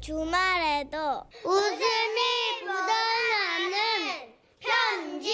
주말에도 0.00 0.98
웃음이 1.44 2.20
묻어나는 2.62 4.32
편지 4.58 5.32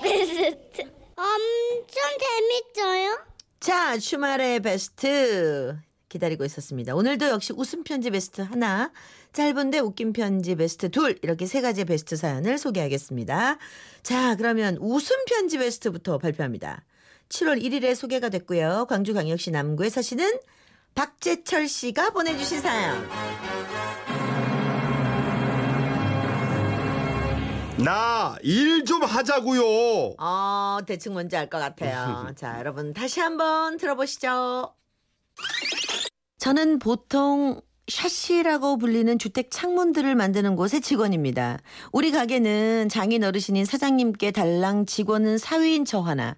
베스트 0.00 0.82
엄청 1.16 2.02
재밌어요. 2.20 3.18
자, 3.58 3.98
주말의 3.98 4.60
베스트 4.60 5.76
기다리고 6.08 6.44
있었습니다. 6.44 6.94
오늘도 6.94 7.28
역시 7.28 7.52
웃음 7.56 7.82
편지 7.82 8.10
베스트 8.10 8.40
하나, 8.40 8.92
짧은데 9.32 9.80
웃긴 9.80 10.12
편지 10.12 10.54
베스트 10.54 10.90
둘, 10.90 11.18
이렇게 11.22 11.46
세 11.46 11.60
가지 11.60 11.84
베스트 11.84 12.14
사연을 12.14 12.56
소개하겠습니다. 12.58 13.58
자, 14.04 14.36
그러면 14.36 14.76
웃음 14.80 15.24
편지 15.24 15.58
베스트부터 15.58 16.18
발표합니다. 16.18 16.84
7월 17.30 17.60
1일에 17.60 17.96
소개가 17.96 18.28
됐고요. 18.28 18.86
광주광역시 18.88 19.50
남구에 19.50 19.88
사시는 19.88 20.38
박재철 20.94 21.66
씨가 21.66 22.10
보내주신 22.10 22.60
사연. 22.60 23.08
나 27.84 28.36
일 28.42 28.84
좀 28.84 29.02
하자고요. 29.02 30.14
어, 30.18 30.78
대충 30.86 31.12
뭔지 31.12 31.36
알 31.36 31.48
것 31.48 31.58
같아요. 31.58 32.32
자, 32.36 32.58
여러분 32.58 32.92
다시 32.94 33.20
한번 33.20 33.76
들어보시죠. 33.76 34.74
저는 36.38 36.78
보통 36.78 37.60
샤시라고 37.88 38.78
불리는 38.78 39.18
주택 39.18 39.50
창문들을 39.50 40.14
만드는 40.14 40.56
곳의 40.56 40.80
직원입니다. 40.80 41.58
우리 41.92 42.10
가게는 42.10 42.88
장인 42.88 43.24
어르신인 43.24 43.64
사장님께 43.64 44.30
달랑 44.30 44.86
직원은 44.86 45.38
사위인 45.38 45.84
저 45.84 46.00
하나. 46.00 46.36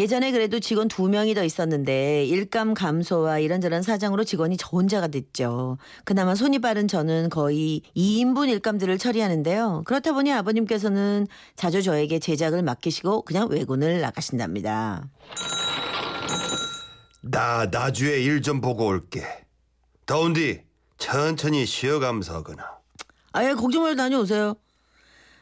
예전에 0.00 0.32
그래도 0.32 0.60
직원 0.60 0.88
두 0.88 1.10
명이 1.10 1.34
더 1.34 1.44
있었는데 1.44 2.24
일감 2.24 2.72
감소와 2.72 3.38
이런저런 3.38 3.82
사정으로 3.82 4.24
직원이 4.24 4.56
저 4.56 4.66
혼자가 4.68 5.08
됐죠. 5.08 5.76
그나마 6.04 6.34
손이 6.34 6.60
빠른 6.60 6.88
저는 6.88 7.28
거의 7.28 7.82
2인분 7.94 8.48
일감들을 8.48 8.96
처리하는데요. 8.96 9.82
그렇다 9.84 10.12
보니 10.12 10.32
아버님께서는 10.32 11.26
자주 11.54 11.82
저에게 11.82 12.18
제작을 12.18 12.62
맡기시고 12.62 13.22
그냥 13.22 13.48
외군을 13.50 14.00
나가신답니다. 14.00 15.04
나 17.20 17.66
나주에 17.70 18.22
일 18.22 18.40
좀 18.40 18.62
보고 18.62 18.86
올게. 18.86 19.22
더운디 20.06 20.62
천천히 20.96 21.66
쉬어가면서 21.66 22.36
하거나. 22.36 22.64
아예 23.32 23.52
걱정 23.52 23.82
말고 23.82 23.96
다녀오세요. 23.96 24.54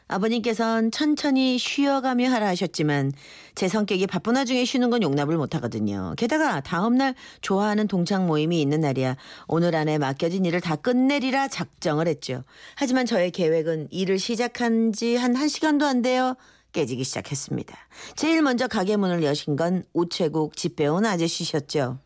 아버님께선 0.09 0.89
천천히 0.91 1.59
쉬어가며 1.59 2.29
하라 2.31 2.47
하셨지만 2.47 3.11
제 3.53 3.67
성격이 3.67 4.07
바쁜 4.07 4.35
와중에 4.35 4.65
쉬는 4.65 4.89
건 4.89 5.03
용납을 5.03 5.37
못하거든요. 5.37 6.15
게다가 6.17 6.59
다음날 6.61 7.13
좋아하는 7.41 7.87
동창 7.87 8.25
모임이 8.25 8.59
있는 8.59 8.81
날이야 8.81 9.15
오늘 9.47 9.75
안에 9.75 9.99
맡겨진 9.99 10.45
일을 10.45 10.61
다 10.61 10.75
끝내리라 10.75 11.47
작정을 11.47 12.07
했죠. 12.07 12.43
하지만 12.75 13.05
저의 13.05 13.29
계획은 13.31 13.89
일을 13.91 14.17
시작한 14.19 14.91
지 14.91 15.15
한 15.19 15.33
1시간도 15.33 15.83
안 15.83 16.01
돼요. 16.01 16.35
깨지기 16.71 17.03
시작했습니다. 17.03 17.77
제일 18.15 18.41
먼저 18.41 18.67
가게 18.67 18.95
문을 18.95 19.23
여신 19.23 19.55
건 19.55 19.83
우체국 19.93 20.55
집 20.55 20.75
배운 20.75 21.05
아저씨셨죠. 21.05 21.99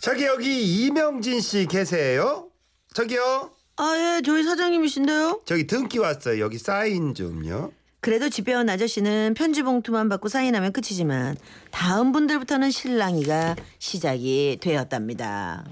저기 0.00 0.24
여기 0.24 0.84
이명진 0.86 1.40
씨 1.40 1.66
계세요? 1.66 2.48
저기요. 2.94 3.52
아, 3.80 3.96
예, 3.96 4.20
저희 4.22 4.44
사장님이신데요? 4.44 5.40
저기 5.46 5.66
등기 5.66 5.98
왔어요. 5.98 6.38
여기 6.44 6.58
사인 6.58 7.14
좀요. 7.14 7.72
그래도 8.00 8.28
집 8.28 8.44
배운 8.44 8.68
아저씨는 8.68 9.32
편지 9.34 9.62
봉투만 9.62 10.10
받고 10.10 10.28
사인하면 10.28 10.72
끝이지만 10.72 11.36
다음 11.70 12.12
분들부터는 12.12 12.70
실랑이가 12.70 13.56
시작이 13.78 14.58
되었답니다. 14.60 15.64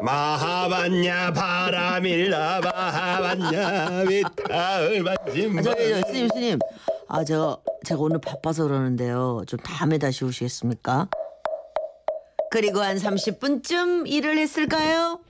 마하반야 0.00 1.32
바람일라 1.32 2.60
마하반야 2.60 4.02
위타을 4.08 5.02
반짐 5.02 5.58
아, 5.58 5.62
저기 5.62 5.88
저, 5.88 6.02
스님 6.06 6.28
스님 6.28 6.58
아 7.08 7.24
제가 7.24 7.56
제가 7.84 8.00
오늘 8.00 8.20
바빠서 8.20 8.64
그러는데요 8.64 9.42
좀 9.46 9.58
다음에 9.60 9.96
다시 9.96 10.24
오시겠습니까? 10.24 11.08
그리고 12.56 12.80
한 12.80 12.96
30분쯤 12.96 14.10
일을 14.10 14.38
했을까요? 14.38 15.20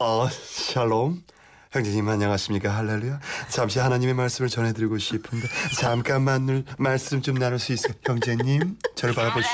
어, 0.00 0.28
샬롬. 0.28 1.22
형제님 1.70 2.08
안녕하십니까 2.08 2.76
할렐루야. 2.76 3.20
잠시 3.48 3.78
하나님의 3.78 4.14
말씀을 4.14 4.48
전해드리고 4.48 4.98
싶은데 4.98 5.46
잠깐만 5.78 6.64
말씀 6.78 7.22
좀 7.22 7.38
나눌 7.38 7.60
수 7.60 7.72
있어요. 7.72 7.92
형제님 8.04 8.76
저를 8.96 9.14
바라보시고. 9.14 9.52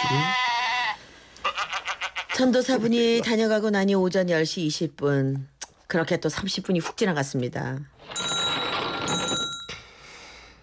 전도사분이 2.35 3.21
다녀가고 3.23 3.69
나니 3.69 3.95
오전 3.95 4.29
10시 4.29 4.67
20분 4.97 5.45
그렇게 5.89 6.17
또 6.17 6.31
30분이 6.31 6.83
훅 6.83 6.97
지나갔습니다. 6.97 7.81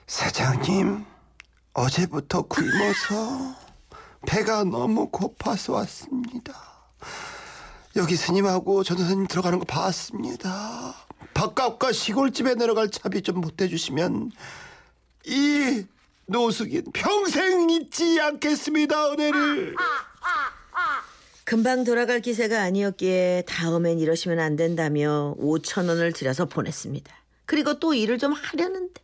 사장님 0.08 1.06
어제부터 1.76 2.42
굶어서 2.42 3.63
배가 4.26 4.64
너무 4.64 5.10
고파서 5.10 5.74
왔습니다. 5.74 6.54
여기 7.96 8.16
스님하고 8.16 8.84
전도사님 8.84 9.28
들어가는 9.28 9.60
거 9.60 9.66
봤습니다. 9.66 10.96
바깥과 11.34 11.92
시골집에 11.92 12.56
내려갈 12.56 12.90
차비 12.90 13.22
좀 13.22 13.42
보태주시면 13.42 14.32
이 15.26 15.86
노숙인 16.26 16.86
평생 16.94 17.70
잊지 17.70 18.20
않겠습니다 18.20 19.12
은혜를. 19.12 19.76
금방 21.46 21.84
돌아갈 21.84 22.22
기세가 22.22 22.62
아니었기에 22.62 23.44
다음엔 23.48 24.00
이러시면 24.00 24.40
안 24.40 24.56
된다며 24.56 25.36
5천 25.40 25.90
원을 25.90 26.14
들여서 26.14 26.46
보냈습니다. 26.46 27.14
그리고 27.46 27.80
또 27.80 27.94
일을 27.94 28.18
좀 28.18 28.32
하려는데 28.32 29.02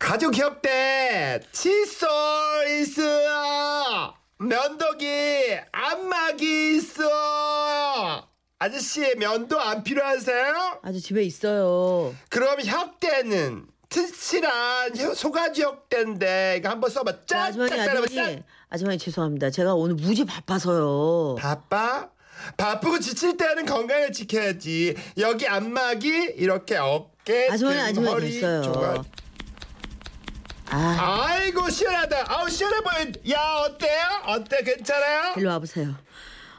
가족 0.00 0.36
협대 0.36 1.40
칫솔 1.52 2.08
있어 2.80 4.14
면도기 4.38 5.06
안마기 5.70 6.76
있어 6.76 8.26
아저씨 8.58 9.14
면도 9.16 9.60
안 9.60 9.82
필요하세요? 9.84 10.80
아주 10.82 11.00
집에 11.00 11.22
있어요. 11.22 12.14
그럼 12.28 12.60
협대는 12.60 13.66
튼실한 13.90 14.96
혀- 14.96 15.14
소가지 15.14 15.62
협대인데 15.62 16.56
이거 16.58 16.68
한번 16.70 16.90
써봐 16.90 17.12
자, 17.12 17.26
짠! 17.26 17.40
아주머니 17.48 17.70
짠! 17.70 17.78
짠! 17.78 17.88
아주머니 17.88 18.14
짠! 18.14 18.44
아주머니 18.70 18.98
죄송합니다. 18.98 19.50
제가 19.50 19.74
오늘 19.74 19.94
무지 19.96 20.24
바빠서요. 20.24 21.36
바빠? 21.38 22.08
바쁘고 22.56 23.00
지칠 23.00 23.36
때는 23.36 23.66
건강을 23.66 24.12
지켜야지 24.12 24.94
여기 25.18 25.46
안마기 25.46 26.08
이렇게 26.36 26.76
어깨 26.78 27.48
아주머니 27.50 27.76
등, 27.76 27.84
아주머니 27.84 28.30
됐어요. 28.30 28.62
조각. 28.62 29.04
아, 30.72 31.26
아이고 31.28 31.68
시원하다. 31.68 32.24
아우 32.28 32.48
시원해 32.48 32.76
보여. 32.80 33.34
야 33.34 33.40
어때요? 33.66 34.02
어때 34.26 34.62
괜찮아요? 34.62 35.34
일로 35.36 35.50
와보세요. 35.50 35.94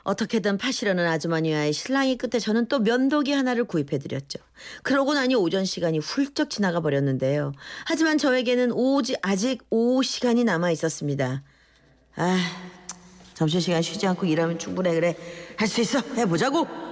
어떻게든 0.03 0.57
파시려는 0.57 1.05
아주머니와의 1.07 1.73
신랑이 1.73 2.17
끝에 2.17 2.39
저는 2.39 2.67
또 2.67 2.79
면도기 2.79 3.31
하나를 3.31 3.65
구입해드렸죠. 3.65 4.39
그러고 4.83 5.13
나니 5.13 5.35
오전 5.35 5.63
시간이 5.63 5.99
훌쩍 5.99 6.49
지나가 6.49 6.81
버렸는데요. 6.81 7.53
하지만 7.85 8.17
저에게는 8.17 8.71
오지 8.71 9.15
아직 9.21 9.59
오후 9.69 10.01
시간이 10.03 10.43
남아 10.43 10.71
있었습니다. 10.71 11.43
아, 12.15 12.37
점심시간 13.35 13.81
쉬지 13.83 14.07
않고 14.07 14.25
일하면 14.25 14.57
충분해 14.59 14.93
그래. 14.95 15.15
할 15.57 15.67
수 15.67 15.81
있어. 15.81 15.99
해보자고. 16.17 16.90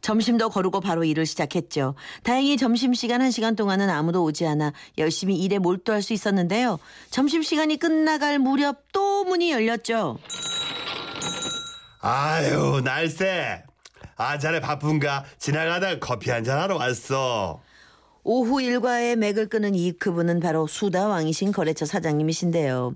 점심도 0.00 0.48
거르고 0.50 0.80
바로 0.80 1.04
일을 1.04 1.26
시작했죠. 1.26 1.94
다행히 2.22 2.56
점심시간 2.56 3.20
한시간 3.20 3.56
동안은 3.56 3.90
아무도 3.90 4.22
오지 4.24 4.46
않아 4.46 4.72
열심히 4.98 5.36
일에 5.36 5.58
몰두할 5.58 6.02
수 6.02 6.12
있었는데요. 6.12 6.78
점심시간이 7.10 7.78
끝나갈 7.78 8.38
무렵 8.38 8.84
또 8.92 9.24
문이 9.24 9.50
열렸죠. 9.52 10.18
아유 12.00 12.80
날새. 12.84 13.62
아 14.16 14.38
자네 14.38 14.60
바쁜가? 14.60 15.24
지나가다 15.38 15.98
커피 15.98 16.30
한 16.30 16.44
잔 16.44 16.58
하러 16.58 16.76
왔어. 16.76 17.60
오후 18.22 18.60
일과에 18.60 19.16
맥을 19.16 19.48
끄는 19.48 19.74
이 19.74 19.92
그분은 19.92 20.40
바로 20.40 20.66
수다 20.66 21.08
왕이신 21.08 21.52
거래처 21.52 21.86
사장님이신데요. 21.86 22.94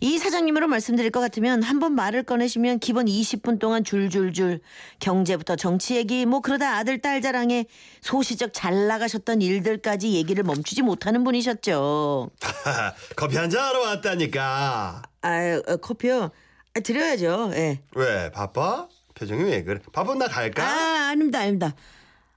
이 0.00 0.18
사장님으로 0.18 0.68
말씀드릴 0.68 1.10
것 1.10 1.20
같으면 1.20 1.62
한 1.64 1.80
번 1.80 1.94
말을 1.94 2.22
꺼내시면 2.24 2.78
기본 2.78 3.06
20분 3.06 3.58
동안 3.58 3.82
줄줄줄 3.84 4.60
경제부터 5.00 5.56
정치 5.56 5.96
얘기 5.96 6.26
뭐 6.26 6.40
그러다 6.40 6.76
아들 6.76 7.00
딸 7.00 7.20
자랑에 7.22 7.64
소시적 8.02 8.50
잘 8.52 8.86
나가셨던 8.86 9.40
일들까지 9.42 10.12
얘기를 10.12 10.44
멈추지 10.44 10.82
못하는 10.82 11.24
분이셨죠. 11.24 12.28
커피 13.16 13.36
한 13.38 13.48
잔 13.50 13.64
하러 13.64 13.80
왔다니까. 13.80 15.02
아 15.22 15.60
어, 15.66 15.76
커피요? 15.78 16.30
아, 16.76 16.80
드려야죠. 16.80 17.50
예. 17.54 17.80
왜 17.96 18.30
바빠? 18.30 18.86
표정이 19.14 19.42
왜 19.44 19.64
그래? 19.64 19.80
바쁜 19.92 20.18
나 20.18 20.26
갈까? 20.28 20.62
아 20.62 21.08
아닙니다 21.10 21.40
아닙니다. 21.40 21.74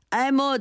아 0.10 0.30
뭐 0.32 0.58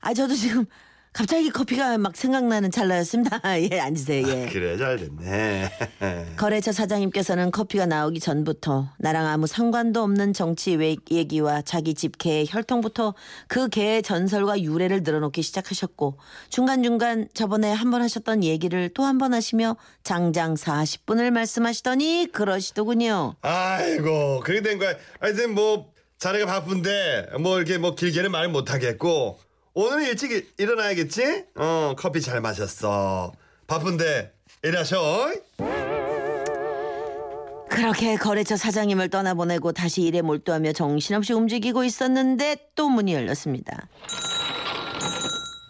아 0.00 0.12
저도 0.14 0.34
지금 0.34 0.64
갑자기 1.12 1.50
커피가 1.50 1.98
막 1.98 2.16
생각나는 2.16 2.70
찰나였습니다. 2.70 3.40
예, 3.70 3.78
앉으세요. 3.80 4.26
예. 4.26 4.48
그래 4.50 4.78
잘 4.78 4.96
됐네. 4.96 5.70
거래처 6.38 6.72
사장님께서는 6.72 7.50
커피가 7.50 7.84
나오기 7.84 8.18
전부터 8.18 8.88
나랑 8.98 9.26
아무 9.26 9.46
상관도 9.46 10.02
없는 10.02 10.32
정치 10.32 10.74
외- 10.74 10.96
얘기와 11.10 11.60
자기 11.60 11.92
집 11.94 12.16
개의 12.16 12.46
혈통부터 12.48 13.14
그 13.46 13.68
개의 13.68 14.02
전설과 14.02 14.62
유래를 14.62 15.02
늘어놓기 15.02 15.42
시작하셨고 15.42 16.16
중간중간 16.48 17.28
저번에 17.34 17.70
한 17.72 17.90
번 17.90 18.00
하셨던 18.00 18.42
얘기를 18.42 18.88
또 18.94 19.02
한 19.04 19.18
번 19.18 19.34
하시며 19.34 19.76
장장 20.04 20.54
40분을 20.54 21.30
말씀하시더니 21.30 22.28
그러시더군요. 22.32 23.34
아이고 23.42 24.40
그렇게 24.40 24.62
된 24.62 24.78
거야. 24.78 24.94
하여튼 25.20 25.54
뭐 25.54 25.92
자네가 26.18 26.46
바쁜데 26.46 27.26
뭐 27.40 27.58
이렇게 27.58 27.76
뭐 27.76 27.94
길게는 27.94 28.30
말 28.30 28.48
못하겠고 28.48 29.38
오늘은 29.74 30.04
일찍 30.04 30.30
일- 30.32 30.48
일어나야겠지? 30.58 31.44
어 31.56 31.94
커피 31.96 32.20
잘 32.20 32.40
마셨어. 32.40 33.32
바쁜데 33.66 34.32
일하셔. 34.64 35.30
그렇게 37.70 38.16
거래처 38.16 38.56
사장님을 38.56 39.08
떠나보내고 39.08 39.72
다시 39.72 40.02
일에 40.02 40.20
몰두하며 40.20 40.74
정신없이 40.74 41.32
움직이고 41.32 41.84
있었는데 41.84 42.68
또 42.74 42.88
문이 42.90 43.14
열렸습니다. 43.14 43.88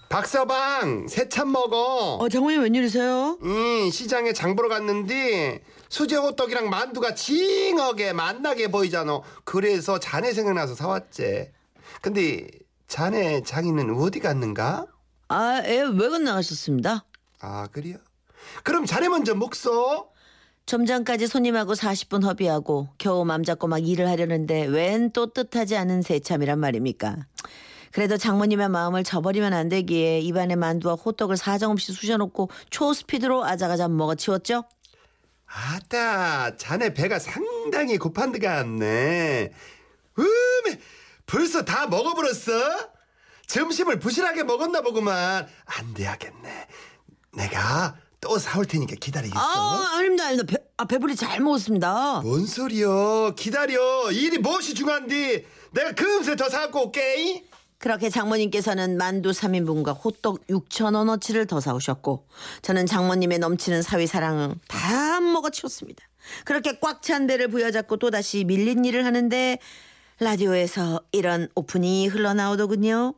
박서방 0.09 1.07
새참 1.09 1.53
먹어. 1.53 2.17
어 2.17 2.29
장모님 2.29 2.61
웬일이세요? 2.63 3.39
음, 3.43 3.89
시장에 3.91 4.33
장 4.33 4.57
보러 4.57 4.69
갔는데 4.69 5.63
수제 5.89 6.17
호떡이랑 6.17 6.69
만두가 6.69 7.15
징하게 7.15 8.13
맛나게 8.13 8.69
보이잖아. 8.69 9.21
그래서 9.45 9.99
자네 10.01 10.33
생각나서 10.33 10.75
사왔지. 10.75 11.51
근데 12.03 12.47
자네 12.97 13.43
장인은 13.43 13.95
어디 13.97 14.21
갔는가? 14.21 14.85
아, 15.29 15.63
예, 15.65 15.81
외근 15.81 16.25
나가셨습니다. 16.25 17.07
아 17.41 17.67
그래요? 17.73 17.97
그럼 18.65 18.85
자네 18.85 19.09
먼저 19.09 19.35
먹소. 19.35 20.11
좀 20.67 20.85
전까지 20.85 21.27
손님하고 21.27 21.73
40분 21.73 22.23
협의하고 22.23 22.91
겨우 22.99 23.25
맘 23.25 23.45
잡고 23.45 23.67
막 23.67 23.79
일을 23.79 24.11
하려는데 24.11 24.67
웬 24.67 25.11
또 25.15 25.33
뜻하지 25.33 25.75
않은 25.75 26.03
새참이란 26.03 26.59
말입니까? 26.59 27.17
그래도 27.93 28.19
장모님의 28.19 28.69
마음을 28.69 29.05
저버리면 29.05 29.55
안 29.55 29.71
되기에 29.71 30.21
입안에 30.21 30.57
만두와 30.57 30.93
호떡을 30.97 31.39
사정없이 31.39 31.95
쑤셔놓고 31.95 32.51
초스피드로 32.69 33.43
아작아작 33.47 33.91
먹어치웠죠. 33.93 34.65
아따 35.47 36.57
자네 36.59 36.93
배가 36.93 37.19
상당히 37.19 37.97
고판 37.97 38.33
데가 38.33 38.59
않네. 38.59 39.51
음에 40.19 40.79
벌써 41.33 41.65
다 41.65 41.87
먹어버렸어? 41.87 42.91
점심을 43.47 43.99
부실하게 43.99 44.43
먹었나 44.45 44.83
보구만. 44.83 45.49
안 45.65 45.95
돼야겠네. 45.95 46.67
내가 47.33 47.97
또 48.21 48.39
사올 48.39 48.67
테니까 48.67 48.97
기다리겠어. 49.01 49.41
아, 49.41 49.97
아닙니다, 49.97 50.27
아닙니다. 50.27 50.47
배, 50.47 50.63
아, 50.77 50.85
배불리 50.85 51.17
잘 51.17 51.41
먹었습니다. 51.41 52.21
뭔 52.21 52.45
소리여 52.47 53.35
기다려 53.37 54.13
일이 54.13 54.37
무엇이 54.37 54.75
중요한디 54.75 55.47
내가 55.73 55.93
금세 55.93 56.37
더 56.37 56.51
사갖고 56.51 56.89
올게 56.89 57.45
그렇게 57.79 58.11
장모님께서는 58.11 58.99
만두 58.99 59.31
3인분과 59.31 60.05
호떡 60.05 60.47
6천원어치를 60.49 61.49
더 61.49 61.61
사오셨고 61.61 62.29
저는 62.61 62.85
장모님의 62.85 63.39
넘치는 63.39 63.81
사위 63.81 64.07
사랑을 64.07 64.55
다 64.69 65.19
먹어치웠습니다. 65.21 66.05
그렇게 66.45 66.79
꽉 66.79 67.01
찬 67.03 67.27
배를 67.27 67.49
부여잡고 67.49 67.97
또다시 67.97 68.45
밀린 68.45 68.85
일을 68.85 69.07
하는데 69.07 69.59
라디오에서 70.21 71.01
이런 71.13 71.49
오프닝이 71.55 72.07
흘러나오더군요. 72.09 73.15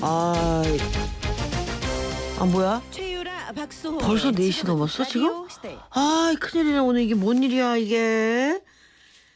아, 0.00 0.62
아 2.38 2.44
뭐야? 2.44 2.80
벌써 4.00 4.30
4시 4.30 4.66
넘었어 4.66 5.04
지금? 5.04 5.46
아 5.90 6.34
큰일이네 6.40 6.78
오늘 6.78 7.02
이게 7.02 7.14
뭔 7.14 7.42
일이야 7.42 7.76
이게 7.76 8.60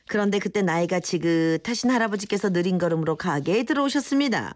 그런데 0.07 0.39
그때 0.39 0.63
나이가 0.63 1.01
지긋하신 1.01 1.91
할아버지께서 1.91 2.51
느린 2.51 2.79
걸음으로 2.79 3.17
가게에 3.17 3.65
들어오셨습니다 3.65 4.55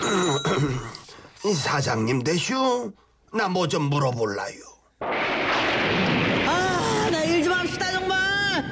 사장님 1.56 2.22
되슈 2.22 2.92
나 3.32 3.48
뭐 3.48 3.66
좀 3.68 3.90
물어볼라요 3.90 4.60
아나 6.46 7.24
일 7.24 7.42
좀 7.44 7.52
합시다 7.52 7.90
정말 7.92 8.64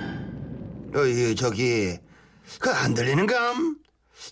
어이 0.96 1.34
저기 1.36 1.98
그 2.58 2.70
안 2.70 2.94
들리는감? 2.94 3.76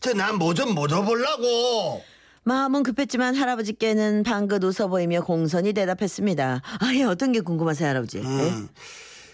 저난뭐좀 0.00 0.74
물어보려고. 0.74 2.02
마음은 2.44 2.82
급했지만 2.82 3.34
할아버지께는 3.34 4.22
방긋 4.22 4.62
웃어 4.64 4.88
보이며 4.88 5.20
공손히 5.22 5.72
대답했습니다. 5.72 6.62
아예 6.80 7.02
어떤 7.04 7.32
게 7.32 7.40
궁금하세요 7.40 7.88
할아버지? 7.88 8.18
음, 8.18 8.68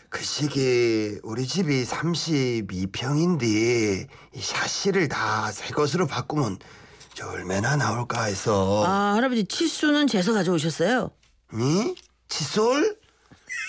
그 0.08 0.22
시기 0.24 1.18
우리 1.22 1.46
집이 1.46 1.84
32평인데 1.84 3.44
이 4.34 4.40
샤시를 4.40 5.08
다 5.08 5.50
새 5.52 5.72
것으로 5.72 6.06
바꾸면 6.06 6.58
저 7.14 7.28
얼마나 7.28 7.76
나올까 7.76 8.24
해서. 8.24 8.84
아 8.86 9.14
할아버지 9.14 9.44
치수는 9.44 10.06
재서 10.08 10.32
가져오셨어요? 10.32 11.10
니? 11.54 11.94
칫솔? 12.28 12.96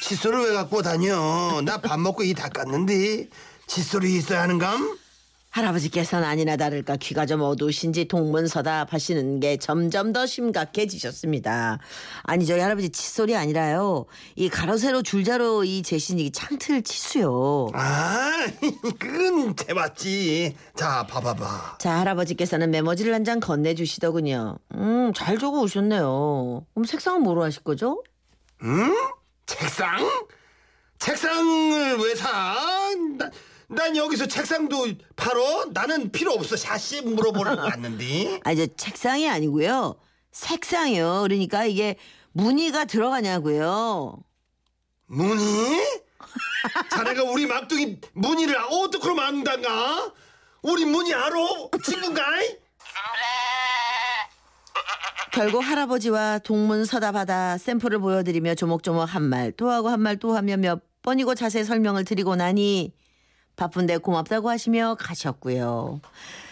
칫솔을 0.03 0.49
왜 0.49 0.53
갖고 0.53 0.81
다녀? 0.81 1.61
나 1.63 1.77
밥 1.79 1.99
먹고 1.99 2.23
이 2.23 2.33
닦았는데 2.33 3.27
칫솔이 3.75 4.15
있어야 4.17 4.41
하는감? 4.41 4.97
할아버지께서는 5.51 6.25
아니나 6.27 6.57
다를까 6.57 6.97
귀가 6.97 7.25
좀 7.25 7.41
어두우신지 7.41 8.05
동문서답 8.05 8.91
하시는 8.93 9.39
게 9.39 9.55
점점 9.57 10.11
더 10.11 10.25
심각해지셨습니다. 10.25 11.79
아니 12.23 12.45
저희 12.45 12.59
할아버지 12.59 12.89
칫솔이 12.89 13.33
아니라요. 13.35 14.05
이 14.35 14.49
가로세로 14.49 15.03
줄자로 15.03 15.63
이 15.63 15.83
재신 15.83 16.19
이 16.19 16.31
창틀 16.31 16.83
치수요. 16.83 17.67
아, 17.73 18.31
그건 18.99 19.55
재봤지. 19.55 20.55
자, 20.75 21.05
봐봐봐. 21.07 21.77
자 21.79 21.99
할아버지께서는 21.99 22.71
메모지를 22.71 23.13
한 23.13 23.23
장 23.23 23.39
건네주시더군요. 23.39 24.57
음 24.75 25.13
잘 25.15 25.37
적어 25.37 25.59
오셨네요. 25.61 26.65
그럼 26.73 26.85
색상은 26.85 27.21
뭐로 27.23 27.43
하실 27.43 27.63
거죠? 27.63 28.03
응? 28.63 28.93
책상? 29.45 29.97
책상을 30.99 31.97
왜 31.99 32.15
사? 32.15 32.57
나, 33.17 33.29
난 33.71 33.95
여기서 33.95 34.27
책상도 34.27 34.85
팔어? 35.15 35.65
나는 35.73 36.11
필요 36.11 36.33
없어. 36.33 36.57
샤시 36.57 37.01
물어보려고 37.01 37.61
왔는데. 37.61 38.41
아니 38.43 38.57
저 38.57 38.67
책상이 38.75 39.29
아니고요. 39.29 39.95
색상이요. 40.31 41.21
그러니까 41.23 41.65
이게 41.65 41.95
무늬가 42.33 42.85
들어가냐고요. 42.85 44.17
무늬? 45.07 45.41
자네가 46.91 47.23
우리 47.23 47.45
막둥이 47.47 47.99
무늬를 48.13 48.57
어떻게 48.69 49.11
만든가? 49.13 50.13
우리 50.63 50.85
무늬 50.85 51.13
알아? 51.13 51.35
친구인가이? 51.83 52.57
결국 55.33 55.61
할아버지와 55.61 56.39
동문서답하다 56.39 57.57
샘플을 57.57 57.99
보여드리며 57.99 58.55
조목조목 58.55 59.03
한 59.15 59.23
말 59.29 59.53
또 59.53 59.69
하고 59.69 59.87
한 59.89 60.01
말 60.01 60.17
또 60.17 60.35
하며 60.35 60.57
몇 60.57 60.81
번이고 61.03 61.35
자세히 61.35 61.63
설명을 61.63 62.03
드리고 62.03 62.35
나니 62.35 62.93
바쁜데 63.61 63.97
고맙다고 63.97 64.49
하시며 64.49 64.95
가셨고요. 64.99 66.01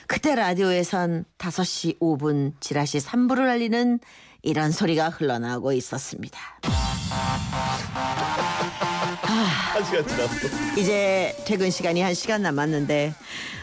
그때 0.05 0.35
라디오에선 0.35 1.25
5시 1.39 1.99
5분 1.99 2.53
지라시 2.59 2.99
3부를 2.99 3.49
알리는 3.49 3.99
이런 4.43 4.71
소리가 4.71 5.09
흘러나오고 5.09 5.71
있었습니다. 5.73 6.39
한 9.23 9.83
시간 9.83 10.07
지났어. 10.07 10.47
이제 10.77 11.35
퇴근 11.47 11.71
시간이 11.71 11.99
한 12.01 12.13
시간 12.13 12.43
남았는데 12.43 13.15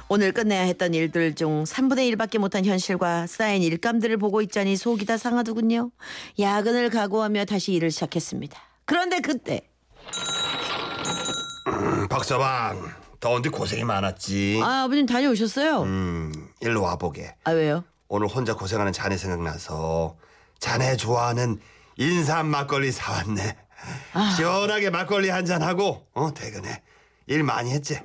오늘 0.08 0.32
끝내야 0.32 0.62
했던 0.62 0.92
일들 0.92 1.36
중 1.36 1.62
3분의 1.62 2.12
1밖에 2.16 2.38
못한 2.38 2.64
현실과 2.64 3.28
쌓인 3.28 3.62
일감들을 3.62 4.16
보고 4.16 4.42
있자니 4.42 4.76
속이 4.76 5.06
다 5.06 5.16
상하더군요. 5.16 5.92
야근을 6.40 6.90
각오하며 6.90 7.44
다시 7.44 7.74
일을 7.74 7.92
시작했습니다. 7.92 8.58
그런데 8.86 9.20
그때 9.20 9.68
음, 11.68 12.08
박서방, 12.08 13.05
더운데 13.20 13.48
고생이 13.50 13.84
많았지. 13.84 14.60
아 14.62 14.82
아버님 14.84 15.06
다녀오셨어요? 15.06 15.82
음, 15.82 16.32
일로 16.60 16.82
와보게. 16.82 17.34
아 17.44 17.50
왜요? 17.52 17.84
오늘 18.08 18.28
혼자 18.28 18.54
고생하는 18.54 18.92
자네 18.92 19.16
생각나서 19.16 20.16
자네 20.58 20.96
좋아하는 20.96 21.58
인삼 21.96 22.46
막걸리 22.46 22.92
사왔네. 22.92 23.56
시원하게 24.36 24.90
막걸리 24.90 25.28
한 25.30 25.44
잔 25.46 25.62
하고 25.62 26.06
어 26.14 26.32
퇴근해. 26.34 26.82
일 27.26 27.42
많이 27.42 27.70
했지. 27.72 28.00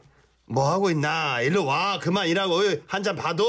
뭐 0.46 0.70
하고 0.72 0.90
있나? 0.90 1.42
일로 1.42 1.66
와. 1.66 2.00
그만 2.00 2.28
일하고 2.28 2.62
한 2.88 3.04
잔 3.04 3.16
봐도. 3.16 3.46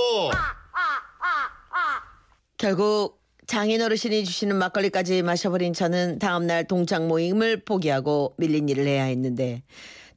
결국 2.58 3.20
장인 3.46 3.82
어르신이 3.82 4.24
주시는 4.24 4.56
막걸리까지 4.56 5.22
마셔버린 5.22 5.72
저는 5.74 6.18
다음날 6.20 6.66
동창 6.68 7.08
모임을 7.08 7.64
포기하고 7.64 8.34
밀린 8.38 8.68
일을 8.68 8.86
해야 8.86 9.04
했는데 9.04 9.62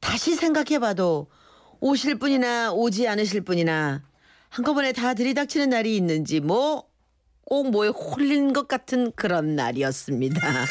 다시 0.00 0.34
생각해봐도 0.34 1.28
오실 1.80 2.18
분이나 2.18 2.72
오지 2.72 3.06
않으실 3.08 3.42
분이나 3.42 4.02
한꺼번에 4.48 4.92
다 4.92 5.14
들이닥치는 5.14 5.70
날이 5.70 5.96
있는지 5.96 6.40
뭐 6.40 6.96
꼭 7.48 7.70
뭐에 7.70 7.88
홀린 7.90 8.52
것 8.52 8.66
같은 8.66 9.12
그런 9.14 9.54
날이었습니다. 9.54 10.40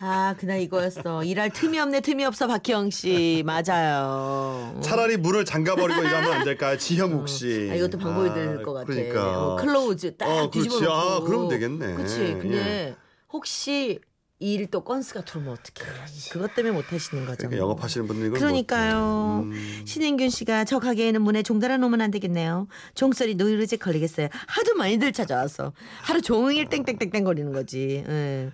아 0.00 0.34
그날 0.38 0.60
이거였어. 0.60 1.24
일할 1.24 1.50
틈이 1.50 1.78
없네 1.78 2.00
틈이 2.00 2.24
없어 2.24 2.46
박희영 2.46 2.88
씨 2.90 3.42
맞아요. 3.46 4.78
차라리 4.82 5.18
문을 5.18 5.44
잠가버리고 5.44 6.00
일하면 6.02 6.32
안 6.32 6.44
될까요? 6.44 6.78
지형욱 6.78 7.28
씨. 7.28 7.68
아, 7.70 7.74
이것도 7.74 7.98
방법이 7.98 8.30
아, 8.30 8.34
될것 8.34 8.74
같아. 8.74 8.86
그러니까. 8.86 9.38
어, 9.40 9.56
close 9.56 10.16
딱 10.16 10.26
어. 10.26 10.50
뒤집어 10.50 10.80
놓고. 10.80 10.92
아, 10.92 11.20
그러면 11.20 11.48
되겠네. 11.48 11.94
그렇지. 11.94 12.18
근데 12.40 12.56
예. 12.56 12.96
혹시 13.30 14.00
이 14.00 14.13
일 14.52 14.66
또 14.70 14.82
건스가 14.82 15.24
들어오면 15.24 15.52
어떡해. 15.54 15.88
그것 16.32 16.54
때문에 16.54 16.74
못 16.74 16.92
하시는 16.92 17.24
거죠. 17.24 17.36
그러니까 17.38 17.58
영업하시는 17.58 18.06
분들 18.06 18.26
이건 18.26 18.38
그러니까요. 18.38 18.98
뭐, 18.98 19.40
음. 19.44 19.82
신행균 19.86 20.30
씨가 20.30 20.64
저 20.64 20.78
가게에는 20.78 21.22
문에 21.22 21.42
종 21.42 21.58
달아놓으면 21.60 22.00
안 22.00 22.10
되겠네요. 22.10 22.66
종소리 22.94 23.36
노이로제 23.36 23.76
걸리겠어요. 23.76 24.28
하도 24.46 24.74
많이들 24.74 25.12
찾아와서 25.12 25.72
하루 26.02 26.20
종일 26.20 26.68
땡땡땡땡 26.68 27.24
거리는 27.24 27.52
거지. 27.52 28.04
예. 28.08 28.50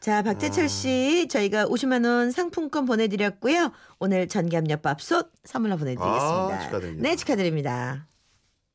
자 0.00 0.22
박재철 0.22 0.68
씨 0.68 1.28
저희가 1.28 1.66
50만 1.66 2.04
원 2.06 2.30
상품권 2.30 2.84
보내드렸고요. 2.86 3.72
오늘 3.98 4.28
전기압력 4.28 4.82
밥솥 4.82 5.30
선물로 5.44 5.76
보내드리겠습니다. 5.76 6.56
아, 6.56 6.60
축하드립니다. 6.64 7.08
네 7.08 7.16
축하드립니다. 7.16 8.07